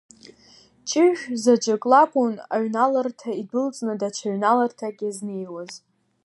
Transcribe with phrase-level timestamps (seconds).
[0.89, 5.71] Ҷыжә заҵәык лакәын аҩналарҭа идәылҵны, даҽа ҩналарҭак иазнеиуаз.